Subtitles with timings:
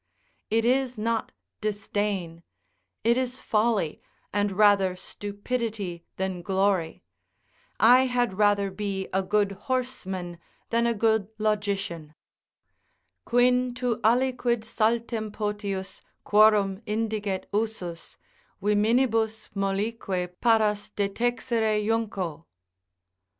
[0.49, 1.31] It is not
[1.61, 2.41] disdain;
[3.03, 4.01] it is folly,
[4.33, 7.03] and rather stupidity than glory;
[7.79, 10.39] I had rather be a good horseman
[10.71, 12.15] than a good logician:
[13.25, 18.17] "Quin to aliquid saltem potius, quorum indiget usus,
[18.59, 22.47] Viminibus mollique paras detexere junco."